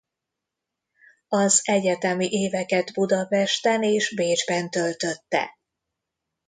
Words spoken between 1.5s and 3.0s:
egyetemi éveket